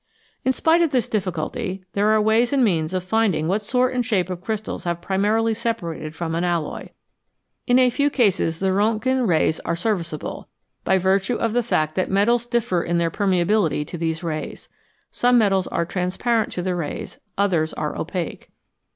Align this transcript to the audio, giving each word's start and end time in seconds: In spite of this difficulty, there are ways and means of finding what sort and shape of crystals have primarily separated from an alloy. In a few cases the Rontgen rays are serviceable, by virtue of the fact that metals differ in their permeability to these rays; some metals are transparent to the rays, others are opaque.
In 0.43 0.51
spite 0.51 0.81
of 0.81 0.89
this 0.89 1.07
difficulty, 1.07 1.85
there 1.93 2.09
are 2.09 2.19
ways 2.19 2.51
and 2.51 2.63
means 2.63 2.95
of 2.95 3.03
finding 3.03 3.47
what 3.47 3.63
sort 3.63 3.93
and 3.93 4.03
shape 4.03 4.31
of 4.31 4.41
crystals 4.41 4.83
have 4.83 4.99
primarily 4.99 5.53
separated 5.53 6.15
from 6.15 6.33
an 6.33 6.43
alloy. 6.43 6.87
In 7.67 7.77
a 7.77 7.91
few 7.91 8.09
cases 8.09 8.57
the 8.57 8.71
Rontgen 8.71 9.27
rays 9.27 9.59
are 9.59 9.75
serviceable, 9.75 10.47
by 10.83 10.97
virtue 10.97 11.35
of 11.35 11.53
the 11.53 11.61
fact 11.61 11.93
that 11.93 12.09
metals 12.09 12.47
differ 12.47 12.81
in 12.81 12.97
their 12.97 13.11
permeability 13.11 13.85
to 13.85 13.97
these 13.99 14.23
rays; 14.23 14.69
some 15.11 15.37
metals 15.37 15.67
are 15.67 15.85
transparent 15.85 16.51
to 16.53 16.63
the 16.63 16.73
rays, 16.73 17.19
others 17.37 17.71
are 17.75 17.95
opaque. 17.95 18.49